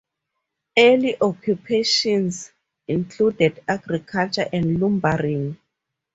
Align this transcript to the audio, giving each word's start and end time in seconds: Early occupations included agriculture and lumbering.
Early 0.79 1.15
occupations 1.21 2.51
included 2.87 3.63
agriculture 3.67 4.49
and 4.51 4.79
lumbering. 4.79 5.59